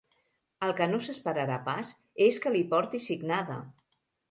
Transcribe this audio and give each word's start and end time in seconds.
El 0.67 0.71
que 0.79 0.87
no 0.93 0.99
s'esperarà 1.07 1.59
pas 1.67 1.93
és 2.29 2.41
que 2.47 2.55
li 2.57 2.65
porti 2.75 3.05
signada! 3.11 3.63